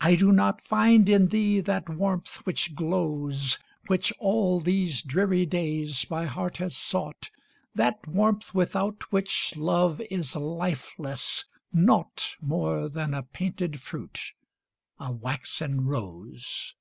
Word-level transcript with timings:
I 0.00 0.14
do 0.16 0.32
not 0.32 0.66
find 0.66 1.06
in 1.06 1.26
thee 1.28 1.60
that 1.60 1.90
warmth 1.90 2.36
which 2.46 2.74
glows, 2.74 3.58
Which, 3.88 4.10
all 4.18 4.58
these 4.58 5.02
dreary 5.02 5.44
days, 5.44 6.06
my 6.08 6.24
heart 6.24 6.56
has 6.56 6.74
sought, 6.74 7.28
That 7.74 8.08
warmth 8.08 8.54
without 8.54 9.12
which 9.12 9.54
love 9.54 10.00
is 10.10 10.34
lifeless, 10.34 11.44
naught 11.74 12.36
More 12.40 12.88
than 12.88 13.12
a 13.12 13.22
painted 13.22 13.82
fruit, 13.82 14.32
a 14.98 15.12
waxen 15.12 15.84
rose. 15.84 16.74